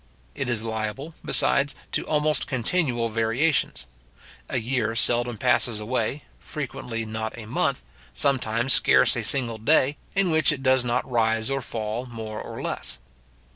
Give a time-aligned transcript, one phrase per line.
[0.33, 3.85] It is liable, besides, to almost continual variations.
[4.49, 10.31] A year seldom passes away, frequently not a month, sometimes scarce a single day, in
[10.31, 12.97] which it does not rise or fall more or less.